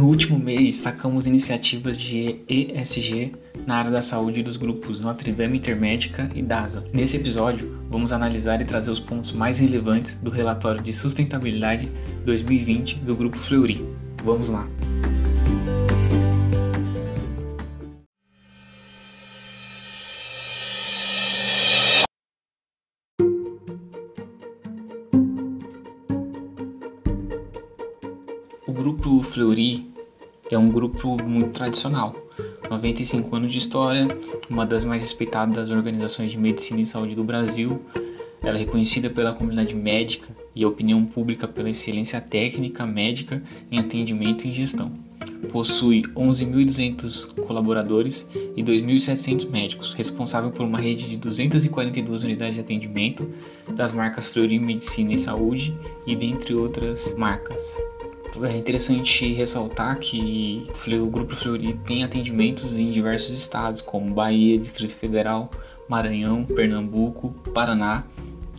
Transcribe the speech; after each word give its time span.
No 0.00 0.06
último 0.06 0.38
mês, 0.38 0.76
destacamos 0.76 1.26
iniciativas 1.26 1.94
de 1.94 2.40
ESG 2.48 3.32
na 3.66 3.76
área 3.76 3.90
da 3.90 4.00
saúde 4.00 4.42
dos 4.42 4.56
grupos 4.56 4.98
Notre 4.98 5.30
Dame 5.30 5.58
Intermédica 5.58 6.30
e 6.34 6.42
DASA. 6.42 6.82
Nesse 6.90 7.18
episódio, 7.18 7.78
vamos 7.90 8.10
analisar 8.10 8.62
e 8.62 8.64
trazer 8.64 8.90
os 8.90 8.98
pontos 8.98 9.30
mais 9.32 9.58
relevantes 9.58 10.14
do 10.14 10.30
relatório 10.30 10.82
de 10.82 10.90
sustentabilidade 10.90 11.86
2020 12.24 12.96
do 13.00 13.14
Grupo 13.14 13.36
Fleury. 13.36 13.86
Vamos 14.24 14.48
lá! 14.48 14.66
Um 30.70 30.72
grupo 30.72 31.16
muito 31.24 31.50
tradicional. 31.50 32.14
95 32.70 33.34
anos 33.34 33.52
de 33.52 33.58
história, 33.58 34.06
uma 34.48 34.64
das 34.64 34.84
mais 34.84 35.02
respeitadas 35.02 35.72
organizações 35.72 36.30
de 36.30 36.38
medicina 36.38 36.80
e 36.80 36.86
saúde 36.86 37.16
do 37.16 37.24
Brasil. 37.24 37.82
Ela 38.40 38.56
é 38.56 38.60
reconhecida 38.60 39.10
pela 39.10 39.34
comunidade 39.34 39.74
médica 39.74 40.28
e 40.54 40.62
a 40.62 40.68
opinião 40.68 41.04
pública 41.04 41.48
pela 41.48 41.68
excelência 41.68 42.20
técnica 42.20 42.86
médica 42.86 43.42
em 43.70 43.80
atendimento 43.80 44.46
e 44.46 44.54
gestão. 44.54 44.92
Possui 45.50 46.02
11.200 46.02 47.34
colaboradores 47.46 48.28
e 48.56 48.62
2.700 48.62 49.50
médicos, 49.50 49.94
responsável 49.94 50.52
por 50.52 50.64
uma 50.64 50.78
rede 50.78 51.08
de 51.08 51.16
242 51.16 52.22
unidades 52.22 52.54
de 52.54 52.60
atendimento 52.60 53.28
das 53.74 53.92
marcas 53.92 54.28
Fleury 54.28 54.60
Medicina 54.60 55.12
e 55.12 55.16
Saúde 55.16 55.74
e 56.06 56.14
dentre 56.14 56.54
outras 56.54 57.12
marcas. 57.14 57.76
É 58.42 58.56
interessante 58.56 59.32
ressaltar 59.32 59.98
que 59.98 60.66
o 60.86 61.06
Grupo 61.06 61.34
Fleury 61.34 61.74
tem 61.84 62.04
atendimentos 62.04 62.78
em 62.78 62.90
diversos 62.90 63.36
estados, 63.36 63.82
como 63.82 64.14
Bahia, 64.14 64.58
Distrito 64.58 64.94
Federal, 64.94 65.50
Maranhão, 65.88 66.44
Pernambuco, 66.44 67.30
Paraná, 67.52 68.04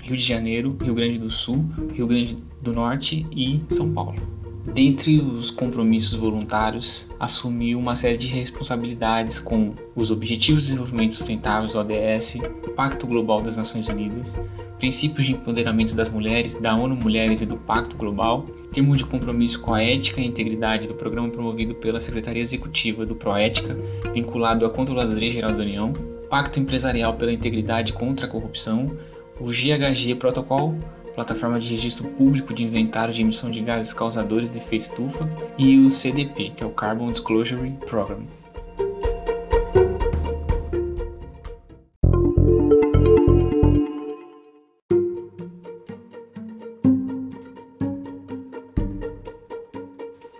Rio 0.02 0.18
de 0.18 0.24
Janeiro, 0.24 0.78
Rio 0.82 0.94
Grande 0.94 1.18
do 1.18 1.30
Sul, 1.30 1.66
Rio 1.94 2.06
Grande 2.06 2.38
do 2.62 2.74
Norte 2.74 3.26
e 3.32 3.62
São 3.70 3.94
Paulo. 3.94 4.41
Dentre 4.64 5.20
os 5.20 5.50
compromissos 5.50 6.14
voluntários, 6.14 7.10
assumiu 7.20 7.80
uma 7.80 7.96
série 7.96 8.18
de 8.18 8.28
responsabilidades 8.28 9.40
com 9.40 9.74
os 9.96 10.12
Objetivos 10.12 10.62
de 10.62 10.68
Desenvolvimento 10.68 11.16
Sustentáveis, 11.16 11.76
ODS, 11.76 12.38
Pacto 12.76 13.08
Global 13.08 13.42
das 13.42 13.58
Nações 13.58 13.88
Unidas, 13.88 14.40
Princípios 14.78 15.26
de 15.26 15.34
Empoderamento 15.34 15.96
das 15.96 16.10
Mulheres, 16.10 16.54
da 16.56 16.76
ONU 16.76 16.96
Mulheres 16.96 17.42
e 17.42 17.46
do 17.46 17.58
Pacto 17.58 17.98
Global, 17.98 18.46
termo 18.72 18.96
de 18.96 19.04
compromisso 19.04 19.60
com 19.62 19.74
a 19.74 19.82
ética 19.82 20.22
e 20.22 20.28
integridade 20.28 20.88
do 20.88 20.94
programa 20.94 21.30
promovido 21.30 21.74
pela 21.76 22.00
Secretaria 22.00 22.42
Executiva 22.42 23.04
do 23.04 23.16
Proética, 23.16 23.76
vinculado 24.14 24.66
à 24.66 24.70
Controladoria 24.70 25.32
Geral 25.32 25.54
da 25.54 25.64
União, 25.64 25.92
Pacto 26.30 26.60
Empresarial 26.60 27.16
pela 27.16 27.34
Integridade 27.34 27.94
contra 27.94 28.28
a 28.28 28.30
Corrupção, 28.30 28.92
o 29.40 29.46
GHG 29.46 30.16
Protocol, 30.16 30.78
Plataforma 31.16 31.60
de 31.60 31.70
Registro 31.70 32.08
Público 32.10 32.54
de 32.54 32.64
Inventário 32.64 33.14
de 33.14 33.22
Emissão 33.22 33.52
de 33.52 33.62
Gases 33.62 33.94
Causadores 33.94 34.50
de 34.50 34.58
Efeito 34.58 34.84
Estufa, 34.84 35.30
e 35.58 35.78
o 35.80 35.90
CDP, 35.90 36.52
que 36.52 36.64
é 36.64 36.66
o 36.66 36.72
Carbon 36.72 37.12
Disclosure 37.12 37.72
Program. 37.86 38.26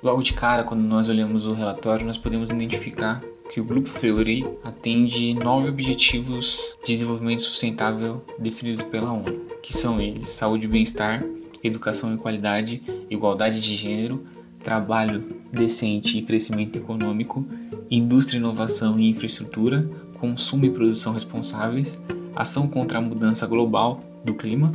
Logo 0.04 0.24
de 0.24 0.34
cara, 0.34 0.64
quando 0.64 0.82
nós 0.82 1.10
olhamos 1.10 1.46
o 1.46 1.54
relatório, 1.54 2.06
nós 2.06 2.18
podemos 2.18 2.50
identificar 2.50 3.22
que 3.52 3.60
o 3.60 3.66
Grupo 3.66 3.90
Fleury 3.90 4.48
atende 4.64 5.34
nove 5.34 5.68
objetivos 5.68 6.78
de 6.86 6.94
desenvolvimento 6.94 7.42
sustentável 7.42 8.24
definidos 8.40 8.82
pela 8.84 9.12
ONU, 9.12 9.46
que 9.62 9.76
são 9.76 10.00
eles: 10.00 10.30
saúde 10.30 10.66
e 10.66 10.70
bem-estar, 10.70 11.22
educação 11.62 12.16
e 12.16 12.18
qualidade, 12.18 12.82
igualdade 13.10 13.60
de 13.60 13.76
gênero, 13.76 14.26
trabalho 14.64 15.26
decente 15.52 16.18
e 16.18 16.22
crescimento 16.22 16.78
econômico, 16.78 17.46
indústria, 17.90 18.38
inovação 18.38 18.98
e 18.98 19.10
infraestrutura, 19.10 19.88
consumo 20.18 20.66
e 20.66 20.72
produção 20.72 21.14
responsáveis, 21.14 22.02
ação 22.34 22.70
contra 22.70 23.00
a 23.00 23.02
mudança 23.02 23.46
global 23.46 24.00
do 24.24 24.34
clima, 24.34 24.72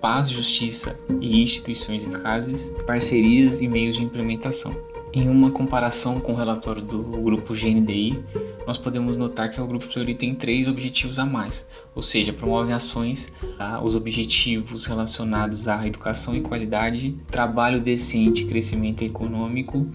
paz, 0.00 0.30
justiça 0.30 0.98
e 1.20 1.42
instituições 1.42 2.02
eficazes, 2.02 2.72
parcerias 2.86 3.60
e 3.60 3.68
meios 3.68 3.96
de 3.96 4.04
implementação. 4.04 4.74
Em 5.16 5.30
uma 5.30 5.50
comparação 5.50 6.20
com 6.20 6.32
o 6.32 6.36
relatório 6.36 6.82
do 6.82 7.02
grupo 7.02 7.54
GNDI, 7.54 8.22
nós 8.66 8.76
podemos 8.76 9.16
notar 9.16 9.48
que 9.48 9.58
o 9.58 9.66
grupo 9.66 9.86
Fleury 9.86 10.14
tem 10.14 10.34
três 10.34 10.68
objetivos 10.68 11.18
a 11.18 11.24
mais, 11.24 11.66
ou 11.94 12.02
seja, 12.02 12.34
promove 12.34 12.70
ações, 12.70 13.32
tá? 13.56 13.82
os 13.82 13.94
objetivos 13.94 14.84
relacionados 14.84 15.68
à 15.68 15.86
educação 15.86 16.36
e 16.36 16.42
qualidade, 16.42 17.16
trabalho 17.28 17.80
decente, 17.80 18.44
crescimento 18.44 19.04
econômico 19.04 19.86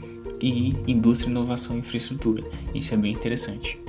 e 0.41 0.75
indústria, 0.87 1.29
inovação 1.29 1.75
e 1.75 1.79
infraestrutura. 1.81 2.43
Isso 2.73 2.91
é 2.91 2.97
bem 2.97 3.11
interessante. 3.11 3.79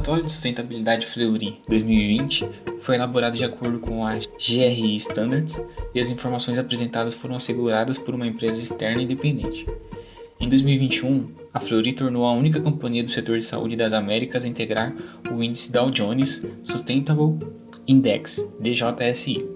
Relatório 0.00 0.24
de 0.24 0.32
sustentabilidade 0.32 1.06
Fleury 1.06 1.60
2020 1.68 2.48
foi 2.80 2.94
elaborado 2.94 3.36
de 3.36 3.44
acordo 3.44 3.78
com 3.78 4.06
a 4.06 4.14
GRI 4.16 4.96
Standards 4.96 5.60
e 5.94 6.00
as 6.00 6.08
informações 6.08 6.56
apresentadas 6.56 7.14
foram 7.14 7.36
asseguradas 7.36 7.98
por 7.98 8.14
uma 8.14 8.26
empresa 8.26 8.62
externa 8.62 9.02
independente. 9.02 9.66
Em 10.40 10.48
2021, 10.48 11.28
a 11.52 11.60
Fleury 11.60 11.92
tornou 11.92 12.24
a 12.24 12.32
única 12.32 12.60
companhia 12.60 13.02
do 13.02 13.10
setor 13.10 13.36
de 13.36 13.44
saúde 13.44 13.76
das 13.76 13.92
Américas 13.92 14.42
a 14.42 14.48
integrar 14.48 14.94
o 15.30 15.42
índice 15.42 15.70
Dow 15.70 15.90
Jones 15.90 16.46
Sustainable 16.62 17.38
Index, 17.86 18.48
DJSI. 18.58 19.46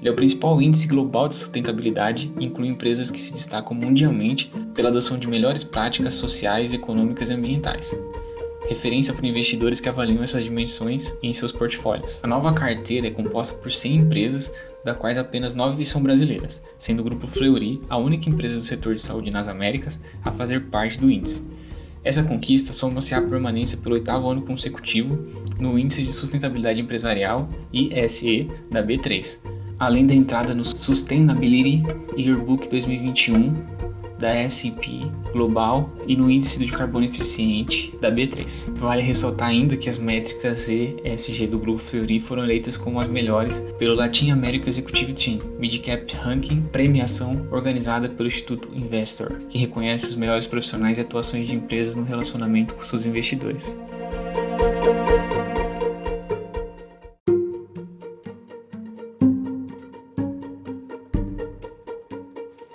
Ele 0.00 0.08
é 0.08 0.10
o 0.10 0.16
principal 0.16 0.60
índice 0.60 0.88
global 0.88 1.28
de 1.28 1.36
sustentabilidade 1.36 2.32
e 2.40 2.44
inclui 2.44 2.66
empresas 2.66 3.08
que 3.08 3.20
se 3.20 3.32
destacam 3.32 3.76
mundialmente 3.76 4.50
pela 4.74 4.88
adoção 4.88 5.16
de 5.16 5.28
melhores 5.28 5.62
práticas 5.62 6.14
sociais, 6.14 6.74
econômicas 6.74 7.30
e 7.30 7.34
ambientais 7.34 7.96
referência 8.68 9.14
para 9.14 9.26
investidores 9.26 9.80
que 9.80 9.88
avaliam 9.88 10.22
essas 10.22 10.42
dimensões 10.42 11.12
em 11.22 11.32
seus 11.32 11.52
portfólios. 11.52 12.20
A 12.22 12.26
nova 12.26 12.52
carteira 12.52 13.06
é 13.06 13.10
composta 13.10 13.56
por 13.58 13.70
100 13.70 13.96
empresas, 13.96 14.52
da 14.84 14.94
quais 14.94 15.18
apenas 15.18 15.54
9 15.54 15.84
são 15.84 16.02
brasileiras, 16.02 16.62
sendo 16.78 17.00
o 17.00 17.04
Grupo 17.04 17.26
Fleury 17.26 17.80
a 17.88 17.96
única 17.96 18.28
empresa 18.28 18.58
do 18.58 18.64
setor 18.64 18.94
de 18.94 19.02
saúde 19.02 19.30
nas 19.30 19.48
Américas 19.48 20.00
a 20.24 20.30
fazer 20.30 20.66
parte 20.66 21.00
do 21.00 21.10
índice. 21.10 21.44
Essa 22.04 22.22
conquista 22.22 22.72
soma-se 22.72 23.16
à 23.16 23.20
permanência 23.20 23.78
pelo 23.78 23.96
oitavo 23.96 24.30
ano 24.30 24.42
consecutivo 24.42 25.18
no 25.58 25.76
Índice 25.76 26.04
de 26.04 26.12
Sustentabilidade 26.12 26.80
Empresarial 26.80 27.48
ISE 27.72 28.48
da 28.70 28.80
B3, 28.80 29.38
além 29.76 30.06
da 30.06 30.14
entrada 30.14 30.54
no 30.54 30.64
Sustainability 30.64 31.82
Yearbook 32.16 32.68
2021 32.68 33.56
da 34.18 34.34
S&P 34.34 35.10
Global 35.32 35.90
e 36.06 36.16
no 36.16 36.30
índice 36.30 36.58
de 36.58 36.70
carbono 36.70 37.04
eficiente 37.04 37.94
da 38.00 38.10
B3. 38.10 38.78
Vale 38.78 39.02
ressaltar 39.02 39.48
ainda 39.48 39.76
que 39.76 39.88
as 39.88 39.98
métricas 39.98 40.68
ESG 40.68 41.46
do 41.46 41.58
grupo 41.58 41.78
Fleury 41.78 42.20
foram 42.20 42.44
eleitas 42.44 42.76
como 42.76 42.98
as 42.98 43.08
melhores 43.08 43.60
pelo 43.78 43.94
Latin 43.94 44.30
American 44.30 44.68
Executive 44.68 45.12
Team 45.12 45.38
Midcap 45.58 46.14
Ranking, 46.16 46.62
premiação 46.72 47.46
organizada 47.50 48.08
pelo 48.08 48.28
Instituto 48.28 48.68
Investor, 48.74 49.40
que 49.48 49.58
reconhece 49.58 50.06
os 50.06 50.16
melhores 50.16 50.46
profissionais 50.46 50.98
e 50.98 51.00
atuações 51.00 51.48
de 51.48 51.54
empresas 51.54 51.94
no 51.94 52.04
relacionamento 52.04 52.74
com 52.74 52.82
seus 52.82 53.04
investidores. 53.04 53.76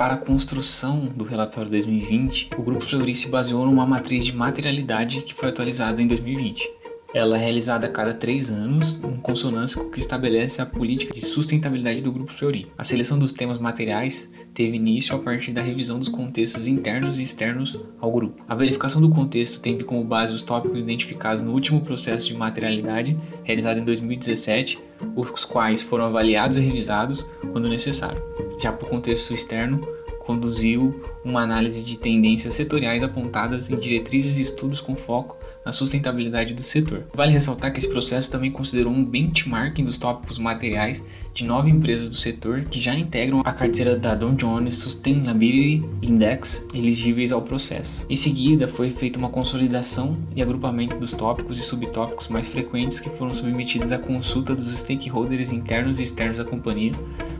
Para 0.02 0.16
a 0.16 0.18
construção 0.18 1.06
do 1.16 1.24
relatório 1.24 1.70
2020, 1.70 2.50
o 2.58 2.64
Grupo 2.64 2.84
Fleury 2.84 3.14
se 3.14 3.30
baseou 3.30 3.68
numa 3.68 3.86
matriz 3.86 4.26
de 4.26 4.36
materialidade 4.36 5.22
que 5.22 5.32
foi 5.32 5.50
atualizada 5.50 6.02
em 6.02 6.08
2020. 6.08 6.68
Ela 7.14 7.38
é 7.38 7.40
realizada 7.40 7.86
a 7.86 7.90
cada 7.90 8.12
três 8.12 8.50
anos, 8.50 9.00
em 9.04 9.18
consonância 9.18 9.80
com 9.80 9.90
o 9.90 9.92
que 9.92 10.00
estabelece 10.00 10.60
a 10.60 10.66
política 10.66 11.14
de 11.14 11.22
sustentabilidade 11.24 12.02
do 12.02 12.12
Grupo 12.12 12.32
Fleury. 12.32 12.68
A 12.80 12.84
seleção 12.84 13.20
dos 13.20 13.32
temas 13.32 13.60
materiais 13.60 14.32
teve 14.56 14.76
início 14.76 15.16
a 15.16 15.20
partir 15.20 15.52
da 15.52 15.62
revisão 15.62 16.00
dos 16.00 16.10
contextos 16.10 16.66
internos 16.66 17.20
e 17.20 17.22
externos 17.22 17.86
ao 18.00 18.12
grupo. 18.12 18.44
A 18.50 18.56
verificação 18.56 19.04
do 19.04 19.10
contexto 19.12 19.62
teve 19.62 19.84
como 19.84 20.04
base 20.04 20.34
os 20.34 20.42
tópicos 20.42 20.80
identificados 20.80 21.44
no 21.44 21.52
último 21.52 21.80
processo 21.80 22.26
de 22.26 22.34
materialidade, 22.34 23.16
realizado 23.44 23.78
em 23.78 23.86
2017, 23.86 24.80
os 25.16 25.46
quais 25.46 25.84
foram 25.84 26.06
avaliados 26.06 26.58
e 26.58 26.62
revisados 26.62 27.24
quando 27.54 27.70
necessário. 27.70 28.41
Já 28.62 28.70
o 28.70 28.78
contexto 28.78 29.34
externo, 29.34 29.82
conduziu 30.26 31.02
uma 31.24 31.42
análise 31.42 31.84
de 31.84 31.98
tendências 31.98 32.56
setoriais 32.56 33.04
apontadas 33.04 33.70
em 33.70 33.78
diretrizes 33.78 34.38
e 34.38 34.42
estudos 34.42 34.82
com 34.82 34.96
foco 34.96 35.38
na 35.66 35.72
sustentabilidade 35.72 36.54
do 36.54 36.64
setor. 36.64 37.04
Vale 37.14 37.32
ressaltar 37.32 37.72
que 37.72 37.80
esse 37.80 37.90
processo 37.90 38.32
também 38.32 38.52
considerou 38.52 38.92
um 38.92 39.04
benchmarking 39.04 39.84
dos 39.84 39.98
tópicos 39.98 40.38
materiais 40.38 41.06
de 41.34 41.44
nove 41.44 41.70
empresas 41.70 42.10
do 42.10 42.16
setor 42.16 42.62
que 42.64 42.80
já 42.80 42.96
integram 42.96 43.42
a 43.46 43.54
carteira 43.54 43.96
da 43.96 44.16
Dow 44.16 44.34
Jones 44.34 44.76
Sustainability 44.76 45.84
Index 46.02 46.68
elegíveis 46.74 47.32
ao 47.32 47.42
processo. 47.42 48.06
Em 48.10 48.16
seguida, 48.16 48.68
foi 48.68 48.90
feita 48.90 49.20
uma 49.20 49.30
consolidação 49.30 50.18
e 50.36 50.42
agrupamento 50.42 50.98
dos 50.98 51.14
tópicos 51.14 51.60
e 51.60 51.62
subtópicos 51.62 52.28
mais 52.28 52.48
frequentes 52.48 53.00
que 53.00 53.10
foram 53.10 53.34
submetidos 53.34 53.92
à 53.92 54.00
consulta 54.00 54.56
dos 54.56 54.80
stakeholders 54.80 55.52
internos 55.52 56.00
e 56.00 56.04
externos 56.04 56.38
da 56.38 56.46
companhia 56.46 56.94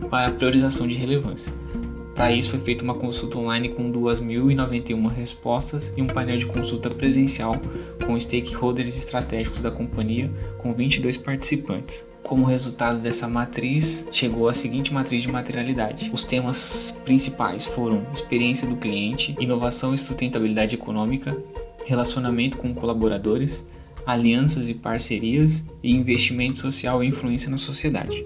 para 0.10 0.32
priorização 0.32 0.88
de 0.88 0.94
relevância. 0.94 1.52
Para 2.16 2.32
isso, 2.32 2.50
foi 2.50 2.60
feita 2.60 2.84
uma 2.84 2.94
consulta 2.94 3.38
online 3.38 3.70
com 3.70 3.92
2.091 3.92 5.08
respostas 5.08 5.94
e 5.96 6.02
um 6.02 6.08
painel 6.08 6.38
de 6.38 6.46
consulta 6.46 6.90
presencial 6.90 7.56
com 8.06 8.20
stakeholders 8.20 8.98
estratégicos 8.98 9.60
da 9.60 9.72
companhia, 9.72 10.30
com 10.58 10.74
22 10.74 11.18
participantes. 11.18 12.06
Como 12.24 12.46
resultado 12.46 13.00
dessa 13.00 13.28
matriz, 13.28 14.08
chegou 14.12 14.48
a 14.48 14.54
seguinte 14.54 14.94
matriz 14.94 15.22
de 15.22 15.32
materialidade. 15.32 16.12
Os 16.14 16.24
temas 16.24 16.96
principais 17.04 17.66
foram 17.66 18.06
experiência 18.14 18.68
do 18.68 18.76
cliente, 18.76 19.36
inovação 19.40 19.94
e 19.94 19.98
sustentabilidade 19.98 20.76
econômica, 20.76 21.36
relacionamento 21.86 22.58
com 22.58 22.74
colaboradores, 22.74 23.68
alianças 24.06 24.70
e 24.70 24.74
parcerias 24.74 25.66
e 25.84 25.92
investimento 25.92 26.58
social 26.58 27.04
e 27.04 27.08
influência 27.08 27.50
na 27.50 27.58
sociedade. 27.58 28.26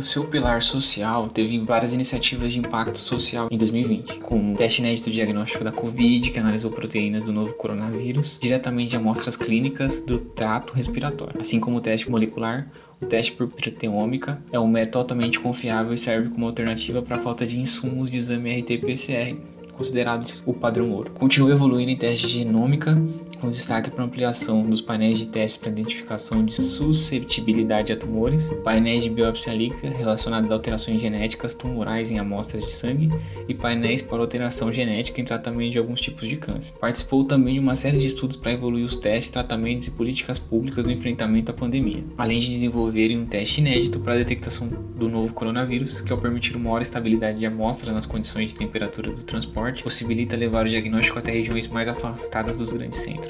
No 0.00 0.06
seu 0.06 0.24
pilar 0.24 0.62
social, 0.62 1.28
teve 1.28 1.58
várias 1.58 1.92
iniciativas 1.92 2.54
de 2.54 2.58
impacto 2.58 2.96
social 2.96 3.48
em 3.50 3.58
2020, 3.58 4.20
como 4.20 4.56
teste 4.56 4.80
inédito 4.80 5.10
diagnóstico 5.10 5.62
da 5.62 5.70
Covid, 5.70 6.30
que 6.30 6.38
analisou 6.38 6.70
proteínas 6.70 7.22
do 7.22 7.30
novo 7.30 7.52
coronavírus, 7.52 8.38
diretamente 8.40 8.92
de 8.92 8.96
amostras 8.96 9.36
clínicas 9.36 10.00
do 10.00 10.18
trato 10.18 10.72
respiratório, 10.72 11.38
assim 11.38 11.60
como 11.60 11.76
o 11.76 11.80
teste 11.82 12.10
molecular, 12.10 12.66
o 12.98 13.04
teste 13.04 13.32
por 13.32 13.48
proteômica 13.48 14.42
é 14.50 14.58
um 14.58 14.66
método 14.66 15.00
altamente 15.00 15.38
confiável 15.38 15.92
e 15.92 15.98
serve 15.98 16.30
como 16.30 16.46
alternativa 16.46 17.02
para 17.02 17.18
a 17.18 17.20
falta 17.20 17.46
de 17.46 17.60
insumos 17.60 18.10
de 18.10 18.16
exame 18.16 18.58
RT-PCR, 18.62 19.36
considerados 19.76 20.42
o 20.46 20.54
padrão 20.54 20.92
ouro. 20.92 21.10
Continua 21.10 21.50
evoluindo 21.50 21.90
em 21.90 21.96
testes 21.96 22.30
de 22.30 22.38
genômica, 22.38 22.96
com 23.40 23.50
destaque 23.50 23.90
para 23.90 24.04
ampliação 24.04 24.62
dos 24.62 24.80
painéis 24.80 25.18
de 25.18 25.28
testes 25.28 25.60
para 25.60 25.70
identificação 25.70 26.44
de 26.44 26.54
susceptibilidade 26.54 27.92
a 27.92 27.96
tumores, 27.96 28.52
painéis 28.62 29.02
de 29.02 29.10
biópsia 29.10 29.54
líquida 29.54 29.94
relacionados 29.94 30.50
a 30.50 30.54
alterações 30.54 31.00
genéticas 31.00 31.54
tumorais 31.54 32.10
em 32.10 32.18
amostras 32.18 32.64
de 32.64 32.72
sangue 32.72 33.08
e 33.48 33.54
painéis 33.54 34.02
para 34.02 34.18
alteração 34.18 34.72
genética 34.72 35.20
em 35.20 35.24
tratamento 35.24 35.72
de 35.72 35.78
alguns 35.78 36.00
tipos 36.00 36.28
de 36.28 36.36
câncer. 36.36 36.74
Participou 36.78 37.24
também 37.24 37.54
de 37.54 37.60
uma 37.60 37.74
série 37.74 37.98
de 37.98 38.06
estudos 38.06 38.36
para 38.36 38.52
evoluir 38.52 38.84
os 38.84 38.96
testes, 38.96 39.30
tratamentos 39.30 39.88
e 39.88 39.90
políticas 39.90 40.38
públicas 40.38 40.84
no 40.84 40.92
enfrentamento 40.92 41.50
à 41.50 41.54
pandemia, 41.54 42.04
além 42.18 42.38
de 42.38 42.50
desenvolverem 42.50 43.18
um 43.18 43.26
teste 43.26 43.60
inédito 43.60 43.98
para 44.00 44.14
a 44.14 44.18
detectação 44.18 44.68
do 44.68 45.08
novo 45.08 45.32
coronavírus, 45.32 46.00
que 46.00 46.12
ao 46.12 46.18
permitir 46.18 46.56
uma 46.56 46.64
maior 46.64 46.82
estabilidade 46.82 47.38
de 47.38 47.46
amostra 47.46 47.92
nas 47.92 48.06
condições 48.06 48.50
de 48.50 48.56
temperatura 48.56 49.10
do 49.10 49.22
transporte 49.22 49.82
possibilita 49.82 50.36
levar 50.36 50.66
o 50.66 50.68
diagnóstico 50.68 51.18
até 51.18 51.32
regiões 51.32 51.66
mais 51.68 51.88
afastadas 51.88 52.56
dos 52.56 52.72
grandes 52.72 53.00
centros. 53.00 53.29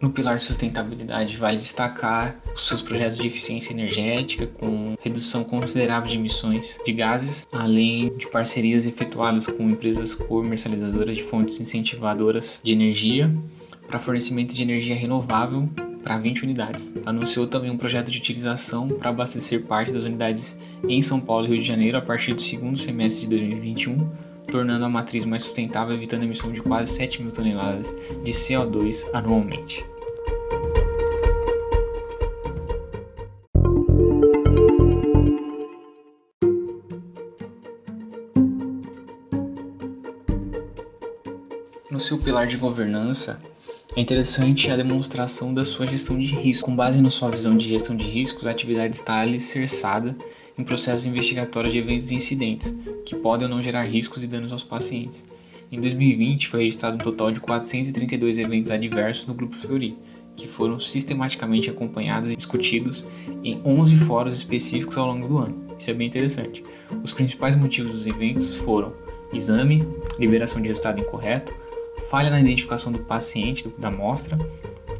No 0.00 0.10
pilar 0.10 0.36
de 0.36 0.44
sustentabilidade, 0.44 1.36
vale 1.36 1.58
destacar 1.58 2.40
os 2.54 2.66
seus 2.66 2.80
projetos 2.80 3.18
de 3.18 3.26
eficiência 3.26 3.74
energética, 3.74 4.46
com 4.46 4.94
redução 5.02 5.44
considerável 5.44 6.08
de 6.08 6.16
emissões 6.16 6.78
de 6.82 6.92
gases, 6.94 7.46
além 7.52 8.08
de 8.16 8.26
parcerias 8.28 8.86
efetuadas 8.86 9.46
com 9.48 9.68
empresas 9.68 10.14
comercializadoras 10.14 11.14
de 11.14 11.22
fontes 11.22 11.60
incentivadoras 11.60 12.62
de 12.64 12.72
energia 12.72 13.30
para 13.86 14.00
fornecimento 14.00 14.54
de 14.54 14.62
energia 14.62 14.96
renovável 14.96 15.68
para 16.04 16.18
20 16.18 16.44
unidades. 16.44 16.94
Anunciou 17.06 17.46
também 17.46 17.70
um 17.70 17.78
projeto 17.78 18.10
de 18.10 18.18
utilização 18.18 18.86
para 18.86 19.08
abastecer 19.08 19.62
parte 19.62 19.90
das 19.90 20.04
unidades 20.04 20.60
em 20.86 21.00
São 21.00 21.18
Paulo 21.18 21.46
e 21.46 21.48
Rio 21.48 21.58
de 21.60 21.66
Janeiro 21.66 21.96
a 21.96 22.02
partir 22.02 22.34
do 22.34 22.42
segundo 22.42 22.78
semestre 22.78 23.26
de 23.26 23.36
2021, 23.38 24.06
tornando 24.46 24.84
a 24.84 24.88
matriz 24.88 25.24
mais 25.24 25.42
sustentável, 25.42 25.94
evitando 25.94 26.20
a 26.20 26.24
emissão 26.26 26.52
de 26.52 26.60
quase 26.60 26.92
7 26.92 27.22
mil 27.22 27.32
toneladas 27.32 27.96
de 28.22 28.30
CO2 28.30 29.08
anualmente. 29.14 29.82
No 41.90 42.00
seu 42.00 42.18
pilar 42.18 42.46
de 42.46 42.56
governança, 42.56 43.40
é 43.96 44.00
interessante 44.00 44.70
a 44.70 44.76
demonstração 44.76 45.54
da 45.54 45.62
sua 45.62 45.86
gestão 45.86 46.18
de 46.18 46.34
risco. 46.34 46.66
Com 46.66 46.74
base 46.74 47.00
na 47.00 47.10
sua 47.10 47.30
visão 47.30 47.56
de 47.56 47.68
gestão 47.68 47.96
de 47.96 48.04
riscos, 48.06 48.46
a 48.46 48.50
atividade 48.50 48.96
está 48.96 49.20
alicerçada 49.20 50.16
em 50.58 50.64
processos 50.64 51.06
investigatórios 51.06 51.72
de 51.72 51.78
eventos 51.78 52.10
e 52.10 52.14
incidentes, 52.14 52.74
que 53.04 53.14
podem 53.14 53.46
ou 53.46 53.54
não 53.54 53.62
gerar 53.62 53.84
riscos 53.84 54.24
e 54.24 54.26
danos 54.26 54.52
aos 54.52 54.64
pacientes. 54.64 55.24
Em 55.70 55.80
2020, 55.80 56.48
foi 56.48 56.60
registrado 56.60 56.96
um 56.96 56.98
total 56.98 57.30
de 57.30 57.40
432 57.40 58.38
eventos 58.38 58.70
adversos 58.70 59.26
no 59.26 59.34
Grupo 59.34 59.54
Fleury, 59.54 59.96
que 60.36 60.48
foram 60.48 60.80
sistematicamente 60.80 61.70
acompanhados 61.70 62.32
e 62.32 62.36
discutidos 62.36 63.06
em 63.44 63.60
11 63.64 63.96
fóruns 63.98 64.38
específicos 64.38 64.98
ao 64.98 65.06
longo 65.06 65.28
do 65.28 65.38
ano. 65.38 65.64
Isso 65.78 65.90
é 65.90 65.94
bem 65.94 66.08
interessante. 66.08 66.64
Os 67.02 67.12
principais 67.12 67.54
motivos 67.54 67.92
dos 67.92 68.06
eventos 68.06 68.56
foram 68.56 68.92
exame, 69.32 69.86
liberação 70.18 70.60
de 70.60 70.68
resultado 70.68 71.00
incorreto, 71.00 71.54
falha 72.14 72.30
na 72.30 72.38
identificação 72.38 72.92
do 72.92 73.00
paciente, 73.00 73.68
da 73.76 73.88
amostra, 73.88 74.38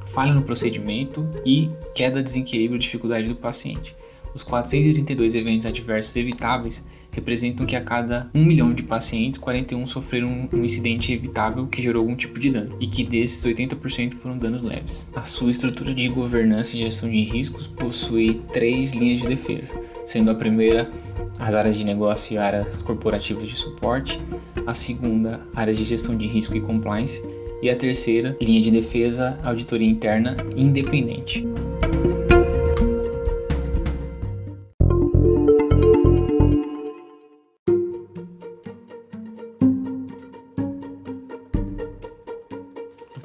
falha 0.04 0.34
no 0.34 0.42
procedimento 0.42 1.24
e 1.46 1.70
queda, 1.94 2.20
desequilíbrio 2.20 2.76
dificuldade 2.76 3.28
do 3.28 3.36
paciente. 3.36 3.94
Os 4.34 4.42
432 4.42 5.36
eventos 5.36 5.64
adversos 5.64 6.16
evitáveis 6.16 6.84
representam 7.14 7.64
que 7.64 7.76
a 7.76 7.80
cada 7.80 8.28
1 8.34 8.44
milhão 8.44 8.72
de 8.74 8.82
pacientes, 8.82 9.38
41 9.38 9.86
sofreram 9.86 10.48
um 10.52 10.64
incidente 10.64 11.12
evitável 11.12 11.66
que 11.66 11.80
gerou 11.80 12.00
algum 12.00 12.16
tipo 12.16 12.38
de 12.38 12.50
dano, 12.50 12.76
e 12.80 12.86
que 12.86 13.04
desses 13.04 13.44
80% 13.44 14.14
foram 14.14 14.36
danos 14.36 14.62
leves. 14.62 15.08
A 15.14 15.24
sua 15.24 15.50
estrutura 15.50 15.94
de 15.94 16.08
governança 16.08 16.76
e 16.76 16.80
gestão 16.80 17.10
de 17.10 17.22
riscos 17.22 17.66
possui 17.66 18.42
três 18.52 18.92
linhas 18.92 19.20
de 19.20 19.26
defesa, 19.26 19.74
sendo 20.04 20.30
a 20.30 20.34
primeira 20.34 20.90
as 21.38 21.54
áreas 21.54 21.76
de 21.76 21.84
negócio 21.84 22.34
e 22.34 22.38
áreas 22.38 22.82
corporativas 22.82 23.48
de 23.48 23.56
suporte, 23.56 24.20
a 24.66 24.74
segunda, 24.74 25.40
áreas 25.54 25.76
de 25.76 25.84
gestão 25.84 26.16
de 26.16 26.26
risco 26.26 26.56
e 26.56 26.60
compliance, 26.60 27.22
e 27.62 27.70
a 27.70 27.76
terceira, 27.76 28.36
linha 28.40 28.60
de 28.60 28.70
defesa, 28.70 29.38
auditoria 29.42 29.88
interna 29.88 30.36
independente. 30.56 31.46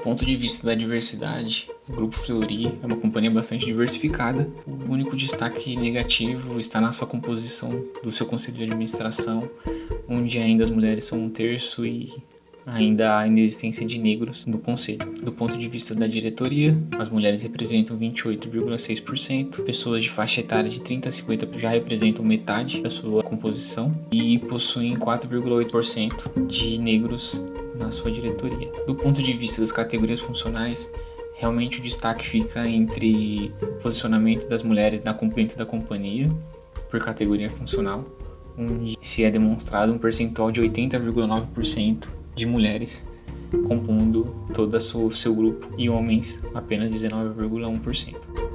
Ponto 0.03 0.25
de 0.25 0.35
vista 0.35 0.65
da 0.67 0.75
diversidade, 0.75 1.69
o 1.87 1.93
Grupo 1.93 2.15
Fleury 2.15 2.77
é 2.81 2.85
uma 2.85 2.95
companhia 2.95 3.31
bastante 3.31 3.65
diversificada. 3.65 4.49
O 4.65 4.91
único 4.91 5.15
destaque 5.15 5.75
negativo 5.75 6.59
está 6.59 6.79
na 6.79 6.91
sua 6.91 7.07
composição 7.07 7.83
do 8.03 8.11
seu 8.11 8.25
conselho 8.25 8.57
de 8.57 8.63
administração, 8.63 9.49
onde 10.07 10.39
ainda 10.39 10.63
as 10.63 10.69
mulheres 10.69 11.03
são 11.03 11.19
um 11.19 11.29
terço 11.29 11.85
e 11.85 12.13
ainda 12.65 13.17
há 13.17 13.27
inexistência 13.27 13.85
de 13.85 13.99
negros 13.99 14.45
no 14.45 14.59
conselho. 14.59 14.99
Do 15.21 15.31
ponto 15.31 15.57
de 15.57 15.67
vista 15.67 15.95
da 15.95 16.07
diretoria, 16.07 16.77
as 16.97 17.09
mulheres 17.09 17.41
representam 17.41 17.97
28,6%, 17.97 19.63
pessoas 19.63 20.03
de 20.03 20.09
faixa 20.09 20.41
etária 20.41 20.69
de 20.69 20.81
30 20.81 21.09
a 21.09 21.11
50 21.11 21.59
já 21.59 21.69
representam 21.69 22.23
metade 22.23 22.81
da 22.81 22.89
sua 22.89 23.23
composição 23.23 23.91
e 24.11 24.37
possuem 24.39 24.93
4,8% 24.93 26.47
de 26.47 26.77
negros 26.77 27.43
na 27.79 27.89
sua 27.89 28.11
diretoria. 28.11 28.71
Do 28.85 28.93
ponto 28.93 29.23
de 29.23 29.33
vista 29.33 29.61
das 29.61 29.71
categorias 29.71 30.19
funcionais, 30.19 30.91
realmente 31.35 31.79
o 31.79 31.81
destaque 31.81 32.27
fica 32.27 32.67
entre 32.67 33.51
posicionamento 33.81 34.47
das 34.47 34.61
mulheres 34.61 35.01
na 35.03 35.13
dentro 35.13 35.57
da 35.57 35.65
companhia 35.65 36.29
por 36.91 36.99
categoria 36.99 37.49
funcional, 37.49 38.05
onde 38.57 38.97
se 39.01 39.23
é 39.23 39.31
demonstrado 39.31 39.93
um 39.93 39.97
percentual 39.97 40.51
de 40.51 40.61
80,9% 40.61 42.07
de 42.35 42.45
mulheres 42.45 43.07
compondo 43.67 44.35
todo 44.53 44.75
o 44.75 45.11
seu 45.11 45.33
grupo 45.33 45.67
e 45.77 45.89
homens 45.89 46.43
apenas 46.53 46.91
19,1%. 46.91 48.48